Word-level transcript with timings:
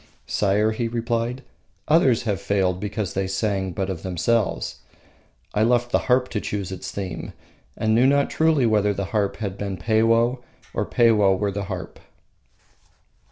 "Sire," 0.25 0.71
he 0.71 0.87
replied, 0.87 1.43
"others 1.87 2.23
have 2.23 2.41
failed 2.41 2.79
because 2.79 3.13
they 3.13 3.27
sang 3.27 3.71
but 3.71 3.87
of 3.87 4.01
themselves. 4.01 4.77
I 5.53 5.61
left 5.61 5.91
the 5.91 5.99
harp 6.09 6.27
to 6.29 6.41
choose 6.41 6.71
its 6.71 6.89
theme, 6.89 7.33
and 7.77 7.93
knew 7.93 8.07
not 8.07 8.31
truly 8.31 8.65
whether 8.65 8.95
the 8.95 9.05
harp 9.13 9.35
had 9.37 9.59
been 9.59 9.77
Peiwoh 9.77 10.39
or 10.73 10.85
Peiwoh 10.87 11.37
were 11.37 11.51
the 11.51 11.65
harp." 11.65 11.99